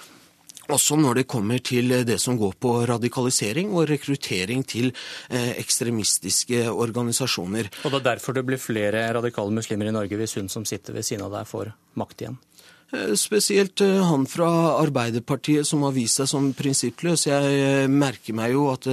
Også 0.68 0.98
når 1.00 1.22
det 1.22 1.26
kommer 1.30 1.62
til 1.64 1.94
det 2.06 2.18
som 2.20 2.36
går 2.38 2.58
på 2.60 2.74
radikalisering 2.90 3.72
og 3.72 3.88
rekruttering 3.90 4.64
til 4.68 4.90
eh, 5.30 5.56
ekstremistiske 5.62 6.66
organisasjoner. 6.70 7.70
Og 7.84 7.94
det 7.94 8.02
er 8.02 8.08
derfor 8.12 8.36
det 8.36 8.44
blir 8.46 8.60
flere 8.60 9.08
radikale 9.16 9.54
muslimer 9.54 9.90
i 9.90 9.96
Norge 9.96 10.20
hvis 10.20 10.36
hun 10.38 10.52
som 10.52 10.68
sitter 10.68 10.96
ved 10.96 11.06
siden 11.06 11.24
av 11.26 11.34
deg, 11.34 11.48
får 11.48 11.72
makt 11.98 12.26
igjen? 12.26 12.38
Eh, 12.92 13.14
spesielt 13.14 13.80
eh, 13.80 14.04
han 14.06 14.26
fra 14.26 14.48
Arbeiderpartiet 14.80 15.66
som 15.66 15.82
har 15.86 15.94
vist 15.94 16.18
seg 16.18 16.26
som 16.30 16.48
prinsippløs. 16.56 17.28
Jeg 17.28 17.58
eh, 17.62 17.86
merker 17.86 18.34
meg 18.34 18.54
jo 18.56 18.66
at 18.72 18.88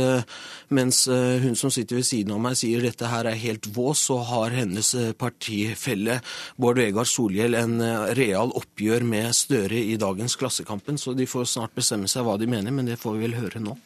mens 0.67 1.05
hun 1.07 1.55
som 1.55 1.71
sitter 1.71 1.95
ved 1.97 2.05
siden 2.05 2.33
av 2.35 2.41
meg 2.43 2.57
sier 2.59 2.83
dette 2.83 3.07
her 3.07 3.29
er 3.29 3.39
helt 3.39 3.69
vås, 3.71 4.01
så 4.09 4.17
har 4.27 4.51
hennes 4.51 4.89
partifelle 5.17 6.19
Bård 6.59 6.81
Vegar 6.81 7.07
Solhjell 7.07 7.55
en 7.55 7.79
real 8.19 8.51
oppgjør 8.51 9.05
med 9.07 9.31
Støre 9.35 9.79
i 9.79 9.95
dagens 9.99 10.35
Klassekampen. 10.35 10.99
Så 10.99 11.15
de 11.15 11.29
får 11.29 11.47
snart 11.53 11.77
bestemme 11.77 12.11
seg 12.11 12.27
hva 12.27 12.35
de 12.37 12.49
mener, 12.51 12.75
men 12.75 12.89
det 12.89 12.99
får 12.99 13.15
vi 13.15 13.25
vel 13.29 13.37
høre 13.39 13.63
nå. 13.63 13.77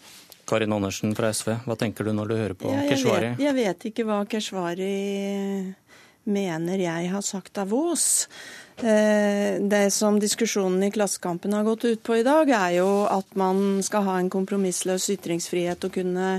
Karin 0.49 0.73
Andersen 0.73 1.13
fra 1.15 1.29
SV, 1.31 1.53
hva 1.67 1.77
tenker 1.79 2.09
du 2.09 2.15
når 2.17 2.31
du 2.31 2.35
hører 2.35 2.57
på 2.57 2.73
ja, 2.73 2.81
Keshvari? 2.89 3.35
Jeg, 3.35 3.45
jeg 3.45 3.57
vet 3.61 3.87
ikke 3.91 4.07
hva 4.09 4.23
Keshvari 4.27 4.95
mener 6.23 6.81
jeg 6.81 7.13
har 7.13 7.23
sagt 7.25 7.61
av 7.61 7.71
vås. 7.71 8.25
Eh, 8.79 9.59
det 9.61 9.91
som 9.93 10.19
diskusjonen 10.19 10.83
i 10.83 10.91
Klassekampen 10.91 11.53
har 11.53 11.63
gått 11.63 11.85
ut 11.85 12.03
på 12.03 12.17
i 12.17 12.23
dag, 12.25 12.49
er 12.49 12.77
jo 12.79 12.89
at 13.11 13.35
man 13.39 13.81
skal 13.85 14.05
ha 14.07 14.17
en 14.19 14.29
kompromissløs 14.31 15.09
ytringsfrihet 15.17 15.87
og 15.87 15.93
kunne 15.99 16.37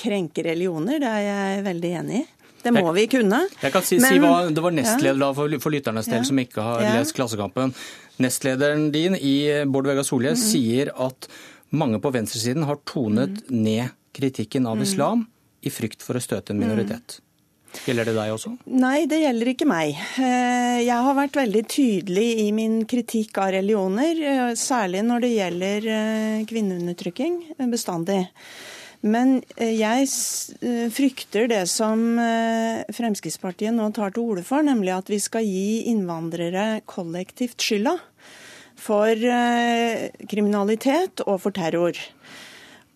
krenke 0.00 0.42
religioner. 0.46 0.98
Det 1.02 1.10
er 1.10 1.26
jeg 1.28 1.66
veldig 1.68 1.92
enig 2.00 2.22
i. 2.22 2.24
Det 2.64 2.72
må 2.72 2.92
vi 2.96 3.04
kunne. 3.12 3.42
Jeg 3.60 3.74
kan 3.74 3.84
si, 3.84 3.98
Men, 4.00 4.08
si 4.08 4.20
hva, 4.22 4.36
Det 4.48 4.62
var 4.64 4.72
nestleder 4.72 5.20
ja. 5.20 5.32
for, 5.36 5.56
for 5.60 5.74
lytternes 5.74 6.08
del 6.08 6.22
ja. 6.22 6.28
som 6.30 6.40
ikke 6.40 6.64
har 6.64 6.84
ja. 6.86 6.94
lest 6.96 7.12
Klassekampen. 7.16 7.74
Nestlederen 8.24 8.88
din 8.94 9.18
i 9.18 9.36
Bård 9.68 9.90
Vegar 9.90 10.06
Solhjell 10.06 10.38
mm 10.38 10.44
sier 10.44 10.90
at 11.02 11.28
mange 11.74 11.98
på 12.00 12.12
venstresiden 12.14 12.64
har 12.68 12.80
tonet 12.88 13.44
mm 13.50 13.60
ned 13.64 13.92
kritikken 14.14 14.66
av 14.70 14.78
mm. 14.78 14.82
islam 14.86 15.24
i 15.66 15.70
frykt 15.74 16.04
for 16.06 16.16
å 16.16 16.22
støte 16.22 16.54
en 16.54 16.60
minoritet. 16.60 17.18
Gjelder 17.82 18.08
det 18.08 18.14
deg 18.16 18.32
også? 18.32 18.52
Nei, 18.70 19.06
det 19.10 19.20
gjelder 19.24 19.50
ikke 19.50 19.66
meg. 19.68 19.98
Eh, 20.22 20.84
jeg 20.86 21.06
har 21.06 21.16
vært 21.18 21.38
veldig 21.40 21.62
tydelig 21.70 22.28
i 22.44 22.46
min 22.54 22.78
kritikk 22.88 23.40
av 23.42 23.50
religioner, 23.56 24.20
eh, 24.20 24.52
særlig 24.58 25.02
når 25.06 25.24
det 25.24 25.32
gjelder 25.34 25.88
eh, 25.96 26.44
kvinneundertrykking, 26.50 27.40
bestandig. 27.72 28.22
Men 29.04 29.42
jeg 29.60 30.06
frykter 30.96 31.50
det 31.50 31.66
som 31.68 32.16
Fremskrittspartiet 32.96 33.74
nå 33.76 33.90
tar 33.92 34.14
til 34.14 34.30
orde 34.30 34.44
for, 34.48 34.64
nemlig 34.64 34.94
at 34.94 35.10
vi 35.12 35.18
skal 35.20 35.44
gi 35.44 35.90
innvandrere 35.90 36.78
kollektivt 36.88 37.60
skylda 37.60 37.92
for 38.80 39.12
kriminalitet 40.32 41.20
og 41.26 41.36
for 41.42 41.52
terror. 41.52 42.00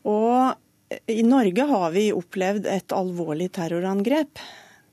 Og 0.09 0.97
i 1.13 1.27
Norge 1.29 1.69
har 1.75 1.93
vi 1.93 2.07
opplevd 2.17 2.71
et 2.73 2.97
alvorlig 2.97 3.51
terrorangrep 3.61 4.41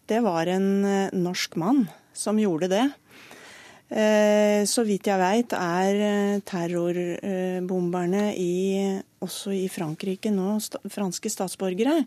det 0.10 0.22
var 0.26 0.50
en 0.52 0.70
eh, 0.86 1.16
norsk 1.16 1.58
mann 1.62 1.86
som 2.16 2.40
gjorde 2.40 2.72
det. 2.72 2.86
Så 3.86 4.82
vidt 4.82 5.06
jeg 5.06 5.22
veit 5.22 5.52
er 5.54 6.40
terrorbomberne 6.42 8.32
i, 8.34 8.88
også 9.22 9.54
i 9.54 9.68
Frankrike 9.70 10.32
nå 10.34 10.56
franske 10.90 11.30
statsborgere. 11.30 12.00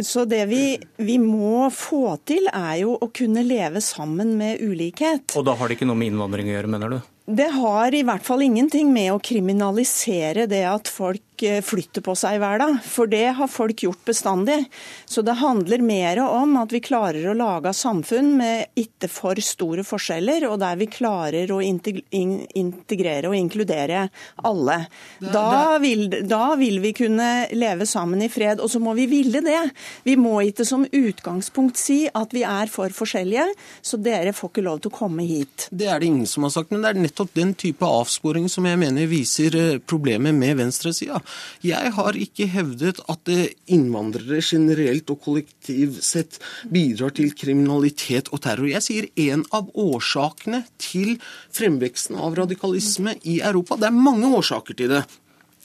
Så 0.00 0.24
det 0.24 0.40
vi, 0.48 0.62
vi, 1.04 1.18
må 1.20 1.68
få 1.68 2.16
til, 2.24 2.48
er 2.48 2.80
jo 2.80 2.96
å 2.96 3.10
kunne 3.12 3.44
leve 3.44 3.84
sammen 3.84 4.38
med 4.40 4.64
ulikhet. 4.64 5.36
Og 5.36 5.44
da 5.50 5.52
har 5.60 5.68
det 5.68 5.76
ikke 5.76 5.90
noe 5.90 6.00
med 6.00 6.14
innvandring 6.14 6.48
å 6.48 6.56
gjøre, 6.56 6.72
mener 6.78 6.96
du? 6.96 6.98
Det 7.28 7.50
har 7.52 7.92
i 7.92 8.04
hvert 8.08 8.24
fall 8.24 8.40
ingenting 8.46 8.88
med 8.88 9.12
å 9.12 9.20
kriminalisere 9.20 10.48
det 10.48 10.64
at 10.64 10.88
folk 10.88 11.20
eh, 11.46 11.60
flytter 11.64 12.04
på 12.04 12.14
seg 12.18 12.38
hver 12.42 12.60
dag, 12.62 12.76
for 12.84 13.10
det 13.10 13.26
har 13.38 13.50
folk 13.50 13.84
gjort 13.84 14.00
bestandig. 14.08 14.58
Så 15.04 15.22
det 15.26 15.38
handler 15.40 15.84
mer 15.84 16.20
om 16.24 16.56
at 16.60 16.72
vi 16.74 16.82
klarer 16.84 17.28
å 17.30 17.36
lage 17.36 17.72
samfunn 17.76 18.34
med 18.38 18.78
ikke 18.78 19.10
for 19.12 19.38
store 19.42 19.84
forskjeller, 19.86 20.48
og 20.48 20.58
der 20.62 20.78
vi 20.80 20.88
klarer 20.90 21.52
å 21.54 21.60
integrere 21.62 23.30
og 23.30 23.36
inkludere 23.38 24.06
alle. 24.48 24.78
Da 25.20 25.78
vil, 25.82 26.08
da 26.28 26.54
vil 26.58 26.80
vi 26.84 26.94
kunne 26.96 27.30
leve 27.52 27.86
sammen 27.88 28.22
i 28.24 28.30
fred, 28.32 28.62
og 28.62 28.70
så 28.72 28.80
må 28.82 28.94
vi 28.98 29.08
ville 29.10 29.42
det. 29.44 29.60
Vi 30.06 30.16
må 30.20 30.38
ikke 30.46 30.66
som 30.68 30.86
utgangspunkt 30.86 31.78
si 31.80 32.00
at 32.08 32.34
vi 32.36 32.44
er 32.46 32.70
for 32.72 32.92
forskjellige, 32.94 33.46
så 33.82 34.00
dere 34.00 34.34
får 34.36 34.52
ikke 34.52 34.66
lov 34.66 34.82
til 34.82 34.92
å 34.92 34.98
komme 34.98 35.26
hit. 35.28 35.68
Det 35.70 35.88
er 35.88 36.00
det 36.00 36.10
ingen 36.10 36.28
som 36.28 36.46
har 36.46 36.54
sagt, 36.54 36.72
men 36.72 36.84
det 36.84 36.92
er 36.92 37.02
nettopp 37.02 37.34
den 37.36 37.54
type 37.58 37.86
avsporing 37.86 38.48
som 38.52 38.66
jeg 38.68 38.80
mener 38.80 39.08
viser 39.10 39.56
eh, 39.58 39.78
problemet 39.78 40.36
med 40.36 40.58
venstresida. 40.60 41.20
Jeg 41.64 41.92
har 41.96 42.18
ikke 42.18 42.48
hevdet 42.52 43.02
at 43.10 43.32
eh, 43.32 43.52
innvandrere 43.74 44.40
generelt 44.44 45.10
og 45.12 45.22
kollektivt 45.24 46.02
sett 46.04 46.40
bidrar 46.72 47.14
til 47.16 47.32
kriminalitet 47.36 48.32
og 48.32 48.42
terror. 48.46 48.68
Jeg 48.70 48.86
sier 48.86 49.08
en 49.28 49.44
av 49.54 49.70
årsakene 49.78 50.64
til 50.82 51.16
fremveksten 51.54 52.18
av 52.18 52.38
radikalisme 52.38 53.18
i 53.24 53.40
Europa. 53.40 53.78
Det 53.78 53.90
er 53.90 54.04
mange 54.08 54.30
årsaker 54.38 54.78
til 54.78 54.94
det. 54.96 55.06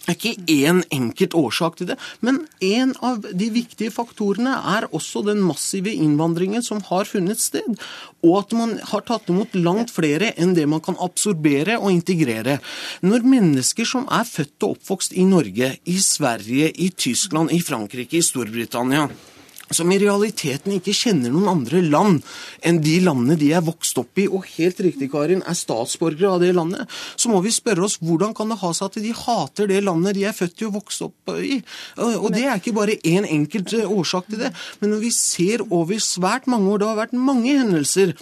Det 0.03 0.11
er 0.11 0.17
ikke 0.19 0.51
én 0.51 0.81
enkelt 0.91 1.35
årsak 1.39 1.77
til 1.79 1.87
det, 1.93 1.95
men 2.19 2.41
en 2.59 2.91
av 2.99 3.23
de 3.23 3.47
viktige 3.55 3.93
faktorene 3.93 4.51
er 4.73 4.89
også 4.91 5.21
den 5.23 5.39
massive 5.47 5.93
innvandringen 5.95 6.65
som 6.65 6.81
har 6.89 7.07
funnet 7.07 7.39
sted, 7.39 7.79
og 8.19 8.33
at 8.41 8.55
man 8.57 8.75
har 8.91 9.05
tatt 9.07 9.31
imot 9.31 9.55
langt 9.55 9.93
flere 9.95 10.33
enn 10.35 10.57
det 10.57 10.67
man 10.67 10.83
kan 10.83 10.99
absorbere 10.99 11.79
og 11.79 11.93
integrere. 11.95 12.57
Når 12.99 13.29
mennesker 13.31 13.87
som 13.87 14.03
er 14.11 14.27
født 14.27 14.67
og 14.67 14.75
oppvokst 14.75 15.15
i 15.15 15.23
Norge, 15.23 15.77
i 15.87 15.99
Sverige, 16.03 16.73
i 16.75 16.91
Tyskland, 16.91 17.55
i 17.55 17.63
Frankrike, 17.63 18.19
i 18.19 18.27
Storbritannia 18.27 19.07
som 19.71 19.91
i 19.91 19.99
realiteten 20.01 20.75
ikke 20.75 20.95
kjenner 20.95 21.31
noen 21.33 21.51
andre 21.51 21.81
land 21.85 22.21
enn 22.65 22.81
de 22.83 22.97
landene 23.03 23.37
de 23.39 23.51
er 23.55 23.63
vokst 23.65 23.97
opp 24.01 24.19
i, 24.19 24.27
og 24.27 24.47
helt 24.55 24.81
riktig, 24.83 25.09
Karin, 25.13 25.43
er 25.47 25.57
statsborgere 25.57 26.35
av 26.35 26.43
det 26.43 26.51
landet, 26.57 26.89
så 27.15 27.31
må 27.31 27.41
vi 27.45 27.53
spørre 27.53 27.85
oss 27.87 27.99
hvordan 28.03 28.35
kan 28.37 28.51
det 28.51 28.59
ha 28.61 28.73
seg 28.75 28.91
at 28.91 28.99
de 29.05 29.15
hater 29.23 29.71
det 29.71 29.81
landet 29.85 30.17
de 30.17 30.27
er 30.29 30.35
født 30.35 30.63
i 30.63 30.67
og 30.69 30.77
vokst 30.79 31.05
opp 31.07 31.33
i? 31.37 31.61
Og 32.01 32.29
det 32.33 32.45
er 32.45 32.59
ikke 32.59 32.75
bare 32.75 32.99
én 33.07 33.27
enkelt 33.27 33.73
eh, 33.77 33.89
årsak 33.89 34.29
til 34.29 34.45
det, 34.45 34.53
men 34.81 34.93
når 34.93 35.03
vi 35.07 35.15
ser 35.15 35.65
over 35.69 36.03
svært 36.03 36.49
mange 36.51 36.71
år, 36.73 36.83
det 36.83 36.91
har 36.91 37.01
vært 37.05 37.17
mange 37.17 37.57
hendelser 37.57 38.15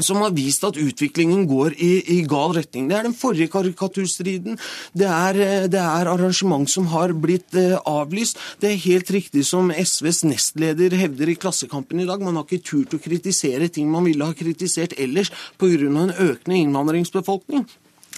som 0.00 0.22
har 0.22 0.34
vist 0.36 0.64
at 0.66 0.78
utviklingen 0.78 1.46
går 1.50 1.76
i, 1.76 1.92
i, 2.16 2.18
gal 2.28 2.54
retning. 2.56 2.88
Det 2.88 2.98
er 2.98 3.08
den 3.08 3.16
forrige 3.16 3.50
karikaturstriden. 3.52 4.58
Det 4.96 5.08
er, 5.08 5.40
eh, 5.44 5.66
det 5.70 5.82
er 5.82 6.10
arrangement 6.12 6.68
som 6.70 6.88
har 6.92 7.14
blitt 7.16 7.56
eh, 7.58 7.76
avlyst. 7.88 8.38
Det 8.60 8.72
er 8.72 8.84
helt 8.86 9.10
riktig 9.14 9.44
som 9.48 9.72
SVs 9.72 10.24
nestleder 10.28 10.96
hevder 10.98 11.32
i 11.32 11.38
Klassekampen 11.38 12.00
i 12.02 12.08
dag. 12.08 12.22
Man 12.22 12.38
har 12.38 12.46
ikke 12.46 12.64
turt 12.70 12.96
å 12.96 13.02
kritisere 13.02 13.70
ting 13.72 13.90
man 13.90 14.06
ville 14.08 14.26
ha 14.26 14.36
kritisert 14.36 14.96
ellers 14.98 15.32
pga. 15.58 15.68
en 15.78 16.14
økende 16.14 16.56
innvandringsbefolkning. 16.56 17.66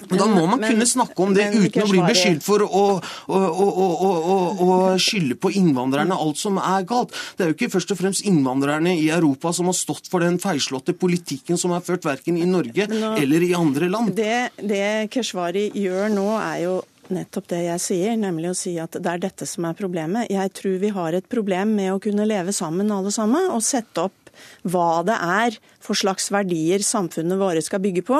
Men 0.09 0.21
da 0.21 0.27
må 0.29 0.45
man 0.49 0.61
men, 0.61 0.73
kunne 0.73 0.87
snakke 0.89 1.25
om 1.25 1.33
det 1.35 1.47
uten 1.53 1.83
å 1.83 1.89
bli 1.89 2.03
beskyldt 2.05 2.45
for 2.45 2.65
å, 2.65 2.83
å, 3.01 3.39
å, 3.39 4.37
å, 4.65 4.69
skylde 5.01 5.37
på 5.41 5.53
innvandrerne 5.59 6.17
alt 6.17 6.41
som 6.41 6.59
er 6.61 6.85
galt. 6.89 7.15
Det 7.37 7.45
er 7.45 7.51
jo 7.51 7.57
ikke 7.57 7.71
først 7.75 7.95
og 7.95 8.01
fremst 8.01 8.25
innvandrerne 8.27 8.95
i 8.97 9.09
Europa 9.13 9.53
som 9.55 9.69
har 9.71 9.77
stått 9.77 10.09
for 10.11 10.23
den 10.23 10.39
feilslåtte 10.41 10.95
politikken 10.97 11.59
som 11.59 11.75
er 11.75 11.85
ført 11.85 12.07
verken 12.07 12.39
i 12.39 12.47
Norge 12.49 12.87
nå, 12.91 13.15
eller 13.21 13.47
i 13.47 13.53
andre 13.57 13.91
land. 13.91 14.15
Det, 14.17 14.57
det 14.57 15.11
Keshvari 15.13 15.69
gjør 15.77 16.09
nå, 16.13 16.29
er 16.39 16.63
jo 16.65 16.79
nettopp 17.11 17.49
det 17.51 17.61
jeg 17.65 17.83
sier, 17.83 18.15
nemlig 18.19 18.51
å 18.51 18.57
si 18.57 18.73
at 18.79 18.95
det 18.95 19.11
er 19.11 19.21
dette 19.21 19.47
som 19.49 19.67
er 19.67 19.77
problemet. 19.77 20.31
Jeg 20.31 20.53
tror 20.57 20.79
vi 20.81 20.91
har 20.95 21.17
et 21.17 21.27
problem 21.31 21.75
med 21.77 21.93
å 21.93 21.99
kunne 22.03 22.27
leve 22.29 22.55
sammen 22.55 22.91
alle 22.93 23.11
sammen, 23.13 23.49
og 23.51 23.63
sette 23.65 24.07
opp 24.07 24.20
hva 24.63 25.01
det 25.07 25.17
er 25.17 25.57
for 25.81 25.97
slags 25.97 26.29
verdier 26.33 26.83
samfunnet 26.85 27.39
våre 27.41 27.63
skal 27.63 27.81
bygge 27.83 28.05
på, 28.07 28.19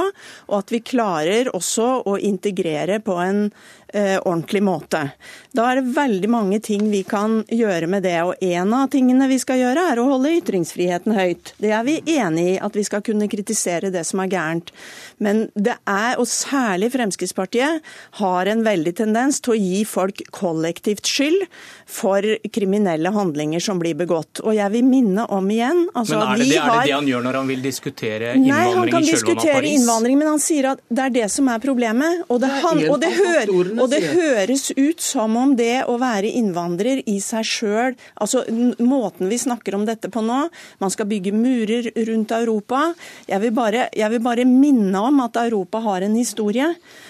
og 0.49 0.55
at 0.57 0.73
vi 0.73 0.81
klarer 0.85 1.51
også 1.55 1.89
å 2.09 2.17
integrere 2.21 2.99
på 3.03 3.17
en 3.21 3.47
ordentlig 3.93 4.61
måte. 4.63 5.01
Da 5.51 5.65
er 5.67 5.81
det 5.81 5.93
veldig 5.95 6.29
mange 6.31 6.59
ting 6.63 6.85
vi 6.91 7.01
kan 7.07 7.41
gjøre 7.51 7.89
med 7.91 8.05
det. 8.07 8.17
Og 8.23 8.39
en 8.39 8.73
av 8.75 8.87
tingene 8.93 9.27
vi 9.27 9.39
skal 9.41 9.59
gjøre, 9.59 9.83
er 9.91 9.99
å 9.99 10.07
holde 10.07 10.31
ytringsfriheten 10.37 11.15
høyt. 11.17 11.53
Det 11.61 11.73
er 11.75 11.83
vi 11.87 11.97
enig 12.15 12.45
i, 12.53 12.59
at 12.63 12.77
vi 12.77 12.85
skal 12.87 13.03
kunne 13.05 13.27
kritisere 13.31 13.91
det 13.91 14.05
som 14.07 14.23
er 14.23 14.31
gærent. 14.31 14.71
Men 15.21 15.43
det 15.55 15.75
er, 15.89 16.15
og 16.21 16.29
særlig 16.29 16.91
Fremskrittspartiet, 16.95 17.83
har 18.21 18.51
en 18.51 18.63
veldig 18.65 18.95
tendens 19.01 19.41
til 19.43 19.55
å 19.55 19.59
gi 19.59 19.83
folk 19.87 20.23
kollektivt 20.33 21.09
skyld 21.09 21.43
for 21.91 22.25
kriminelle 22.53 23.11
handlinger 23.11 23.61
som 23.63 23.81
blir 23.81 23.97
begått. 23.99 24.41
Og 24.45 24.55
jeg 24.55 24.71
vil 24.73 24.87
minne 24.87 25.27
om 25.27 25.49
igjen 25.51 25.83
altså, 25.91 26.17
Men 26.17 26.23
er 26.23 26.41
det, 26.41 26.47
det, 26.47 26.61
er 26.61 26.71
det 26.71 26.87
det 26.87 26.95
han 26.95 27.11
gjør 27.11 27.25
når 27.27 27.39
han 27.41 27.51
vil 27.51 27.65
diskutere 27.65 28.31
innvandring 28.37 28.47
i 28.47 28.51
Kjølvåna 28.51 28.61
Paris? 28.61 28.71
Nei, 28.71 28.79
han 28.79 28.93
kan 28.95 29.07
diskutere 29.09 29.73
innvandring, 29.75 30.19
men 30.21 30.31
han 30.31 30.41
sier 30.41 30.69
at 30.71 30.83
det 30.87 31.05
er 31.09 31.15
det 31.19 31.27
som 31.35 31.51
er 31.51 31.61
problemet. 31.63 32.23
Og 32.31 32.41
det, 32.43 32.51
han, 32.63 32.83
og 32.87 32.97
det, 33.03 33.11
hør, 33.19 33.53
og 33.81 33.89
det 33.91 34.01
høres 34.11 34.69
ut 34.77 35.01
som 35.01 35.35
om 35.39 35.55
det 35.57 35.83
å 35.89 35.97
være 36.01 36.29
innvandrer 36.39 37.01
i 37.09 37.17
seg 37.23 37.47
sjøl 37.47 37.97
Altså 38.21 38.43
måten 38.79 39.29
vi 39.31 39.39
snakker 39.41 39.75
om 39.75 39.85
dette 39.87 40.11
på 40.11 40.21
nå, 40.25 40.43
man 40.81 40.93
skal 40.93 41.07
bygge 41.09 41.33
murer 41.33 41.89
rundt 42.07 42.33
Europa. 42.35 42.91
Jeg 43.29 43.41
vil 43.43 43.53
bare, 43.55 43.87
jeg 43.97 44.13
vil 44.13 44.23
bare 44.23 44.45
minne 44.47 45.01
om 45.01 45.21
at 45.23 45.39
Europa 45.41 45.81
har 45.85 46.05
en 46.05 46.17
historie 46.17 46.69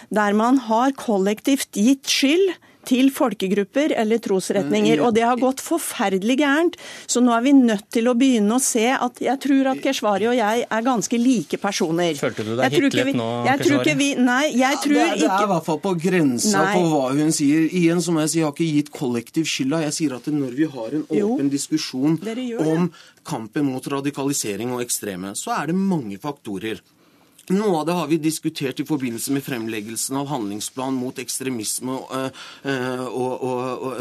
der 0.10 0.38
man 0.38 0.60
har 0.70 0.96
kollektivt 1.00 1.76
gitt 1.76 2.08
skyld 2.10 2.54
til 2.88 3.12
folkegrupper 3.14 3.94
eller 3.98 4.22
trosretninger. 4.24 5.02
Og 5.06 5.16
det 5.16 5.26
har 5.28 5.40
gått 5.42 5.64
forferdelig 5.64 6.38
gærent. 6.42 6.78
Så 7.10 7.24
nå 7.24 7.34
er 7.36 7.46
vi 7.46 7.54
nødt 7.58 7.88
til 7.94 8.10
å 8.12 8.16
begynne 8.18 8.58
å 8.58 8.64
se 8.64 8.88
at 8.94 9.22
jeg 9.22 9.42
tror 9.44 9.72
at 9.74 9.84
Keshvari 9.84 10.30
og 10.32 10.38
jeg 10.38 10.66
er 10.66 10.86
ganske 10.86 11.22
like 11.22 11.60
personer. 11.62 12.14
Følte 12.20 12.46
du 12.48 12.54
deg 12.60 12.78
hitlet 12.78 13.14
nå, 13.18 13.30
Keshvari? 13.48 13.98
Vi, 14.02 14.10
nei, 14.20 14.44
jeg 14.58 14.80
tror 14.84 15.00
ikke 15.02 15.20
Det 15.22 15.30
er 15.30 15.46
i 15.46 15.52
hvert 15.52 15.68
fall 15.68 15.82
på 15.84 15.96
grensa 16.08 16.66
nei. 16.66 16.76
på 16.78 16.86
hva 16.94 17.04
hun 17.18 17.36
sier. 17.36 17.68
Igjen 17.82 18.02
så 18.04 18.16
må 18.16 18.26
jeg 18.26 18.34
si, 18.34 18.40
jeg 18.42 18.48
har 18.48 18.56
ikke 18.56 18.72
gitt 18.80 18.94
kollektiv 18.96 19.50
skylda. 19.50 19.84
Jeg 19.88 19.98
sier 19.98 20.18
at 20.18 20.32
når 20.32 20.56
vi 20.58 20.70
har 20.72 20.98
en 20.98 21.06
åpen 21.08 21.46
jo, 21.48 21.52
diskusjon 21.52 22.18
om 22.62 22.90
kampen 23.28 23.70
mot 23.70 23.92
radikalisering 23.94 24.74
og 24.76 24.84
ekstreme, 24.86 25.36
så 25.38 25.54
er 25.60 25.72
det 25.72 25.78
mange 25.78 26.18
faktorer. 26.22 26.82
Noe 27.50 27.80
av 27.80 27.86
det 27.86 27.96
har 27.98 28.08
vi 28.08 28.18
diskutert 28.22 28.80
i 28.80 28.86
forbindelse 28.86 29.34
med 29.34 29.44
fremleggelsen 29.44 30.20
av 30.20 30.30
handlingsplan 30.30 30.94
mot 30.94 31.18
ekstremisme 31.20 31.96
og, 31.98 32.38
uh, 32.66 33.06
og, 33.08 33.34
og, 33.42 33.42
og 33.42 33.51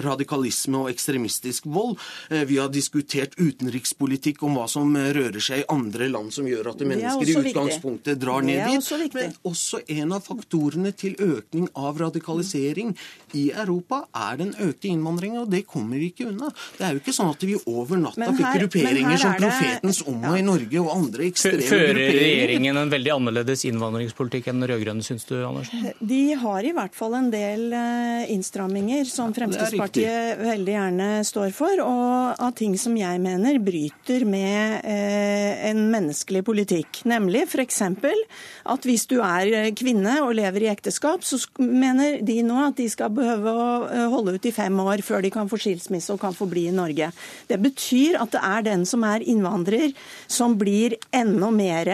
radikalisme 0.05 0.85
og 0.85 0.91
ekstremistisk 0.93 1.69
vold. 1.71 1.97
Uh, 2.31 2.43
vi 2.49 2.61
har 2.61 2.71
diskutert 2.73 3.37
utenrikspolitikk 3.39 4.43
om 4.47 4.59
hva 4.59 4.67
som 4.71 4.95
rører 4.97 5.41
seg 5.43 5.65
i 5.65 5.67
andre 5.73 6.11
land 6.13 6.33
som 6.35 6.49
gjør 6.49 6.73
at 6.73 6.85
mennesker 6.85 7.33
i 7.33 7.37
utgangspunktet 7.41 8.15
viktig. 8.15 8.21
drar 8.25 8.47
ned 8.47 8.63
dit. 8.71 9.15
Men 9.17 9.35
også 9.47 9.83
en 9.87 10.17
av 10.17 10.25
faktorene 10.27 10.93
til 10.97 11.17
økning 11.21 11.69
av 11.79 11.99
radikalisering 12.01 12.95
i 13.37 13.51
Europa 13.51 14.05
er 14.17 14.41
den 14.41 14.55
økte 14.59 14.91
innvandringen, 14.91 15.43
og 15.45 15.51
det 15.53 15.65
kommer 15.69 16.01
vi 16.01 16.11
ikke 16.15 16.29
unna. 16.31 16.51
Det 16.79 16.87
er 16.87 16.97
jo 16.97 17.03
ikke 17.03 17.15
sånn 17.17 17.33
at 17.35 17.45
vi 17.47 17.57
over 17.67 18.01
natta 18.01 18.31
fikk 18.37 18.63
grupperinger 18.65 19.21
som 19.21 19.37
Profetens 19.41 20.03
Omma 20.07 20.35
ja. 20.35 20.41
i 20.41 20.47
Norge 20.47 20.83
og 20.83 20.91
andre 20.95 21.29
ekstreme 21.31 21.63
Fører 21.63 21.93
grupperinger. 21.93 22.11
Fører 22.11 22.25
regjeringen 22.25 22.81
en 22.81 22.95
veldig 22.95 23.15
annerledes 23.15 23.41
annerledes 23.41 23.65
innvandringspolitikk 23.69 24.49
enn 24.51 24.61
den 24.61 24.71
rød-grønne, 24.71 25.05
syns 25.05 25.27
du, 25.29 25.37
Andersen? 25.45 25.91
De 26.01 26.35
har 26.39 26.65
i 26.65 26.73
hvert 26.77 26.95
fall 26.97 27.17
en 27.19 27.31
del 27.33 27.73
eh, 27.73 28.31
innstramminger 28.35 29.05
som 29.09 29.35
Fremskrittspartiet 29.35 29.90
veldig 29.99 30.75
gjerne 30.75 31.09
står 31.27 31.51
for, 31.55 31.81
og 31.83 32.41
av 32.41 32.53
ting 32.57 32.77
som 32.79 32.95
jeg 32.99 33.21
mener 33.23 33.59
bryter 33.63 34.25
med 34.29 34.87
eh, 34.87 35.67
en 35.71 35.83
menneskelig 35.91 36.43
politikk. 36.47 37.03
Nemlig 37.11 37.47
f.eks. 37.49 37.81
at 37.83 38.87
hvis 38.89 39.07
du 39.11 39.19
er 39.25 39.71
kvinne 39.77 40.19
og 40.25 40.35
lever 40.39 40.67
i 40.67 40.71
ekteskap, 40.73 41.25
så 41.27 41.41
mener 41.59 42.21
de 42.27 42.41
nå 42.47 42.59
at 42.69 42.79
de 42.79 42.89
skal 42.93 43.13
behøve 43.15 43.55
å 43.55 43.69
eh, 43.89 44.07
holde 44.13 44.37
ut 44.37 44.49
i 44.49 44.55
fem 44.55 44.81
år 44.85 45.05
før 45.07 45.25
de 45.25 45.33
kan 45.35 45.51
få 45.51 45.61
skilsmisse 45.61 46.13
og 46.15 46.21
kan 46.23 46.37
få 46.37 46.49
bli 46.51 46.69
i 46.71 46.75
Norge. 46.75 47.11
Det 47.51 47.59
betyr 47.61 48.21
at 48.21 48.35
det 48.37 48.45
er 48.47 48.67
den 48.71 48.87
som 48.89 49.05
er 49.09 49.25
innvandrer, 49.27 49.95
som 50.31 50.57
blir 50.61 50.97
enda 51.17 51.51
mer 51.51 51.93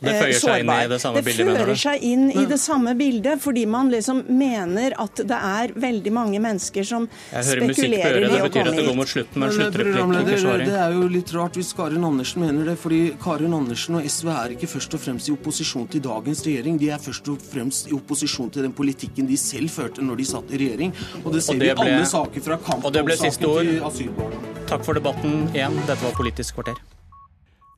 sårbar. 0.00 0.88
det 0.88 1.24
bildet, 1.26 1.58
fører 1.58 1.78
seg 1.78 2.04
inn 2.06 2.28
i 2.32 2.46
det 2.48 2.58
samme 2.62 2.94
bildet, 2.98 3.42
fordi 3.42 3.66
man 3.70 3.90
liksom 3.92 4.24
mener 4.28 4.94
at 5.00 5.22
det 5.26 5.38
er 5.38 5.74
veldig 5.78 6.12
mange 6.14 6.40
mennesker 6.42 6.86
som 6.86 7.08
Jeg 7.34 7.44
hører 7.48 7.62
musikk 7.66 7.74
på 7.74 7.74
spekulerer 7.74 8.14
øret, 8.14 8.24
i 8.24 8.30
det 8.30 8.40
å 8.40 8.44
betyr 8.44 8.60
at 8.60 8.64
komme 8.64 8.76
det 8.78 8.84
går 8.84 8.92
hit. 8.94 8.96
mot 9.00 9.08
slutten 9.10 9.34
med 9.34 9.42
en 9.42 9.48
Men, 9.50 9.58
sluttreplikk. 9.58 9.94
programleder, 9.94 10.64
Det 10.64 10.78
er 10.84 10.92
jo 10.94 11.08
litt 11.08 11.30
rart 11.34 11.54
hvis 11.58 11.72
Karin 11.74 12.04
Andersen 12.04 12.40
mener 12.44 12.64
det. 12.64 12.76
fordi 12.78 13.00
Karin 13.24 13.54
Andersen 13.54 13.94
og 13.98 14.02
SV 14.06 14.28
er 14.30 14.48
ikke 14.54 14.68
først 14.70 14.94
og 14.94 15.00
fremst 15.00 15.28
i 15.28 15.32
opposisjon 15.34 15.88
til 15.90 16.00
dagens 16.00 16.42
regjering. 16.46 16.78
De 16.78 16.90
er 16.90 16.98
først 16.98 17.28
og 17.28 17.38
fremst 17.42 17.88
i 17.90 17.94
opposisjon 17.98 18.50
til 18.52 18.62
den 18.62 18.72
politikken 18.72 19.26
de 19.26 19.36
selv 19.36 19.68
førte 19.68 19.98
når 20.00 20.16
de 20.16 20.24
satt 20.24 20.50
i 20.54 20.56
regjering. 20.62 20.92
Og 21.24 21.32
det 21.32 21.42
ser 21.42 21.54
Og 21.54 21.60
vi 21.60 21.66
i 21.66 21.70
alle 21.74 22.00
ble- 22.00 22.06
saker 22.06 22.40
fra 22.40 22.56
det 22.56 22.64
kampsaken 22.64 23.38
til 23.40 23.82
asylbarna. 23.82 24.66
Takk 24.66 24.84
for 24.84 24.94
debatten 24.94 25.48
igjen. 25.52 25.74
Dette 25.86 26.00
var 26.02 26.12
Politisk 26.12 26.54
kvarter. 26.54 26.76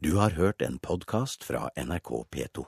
Du 0.02 0.16
har 0.18 0.30
hørt 0.36 0.60
en 0.60 0.78
podkast 0.78 1.42
fra 1.42 1.70
NRK 1.76 2.26
P2. 2.30 2.66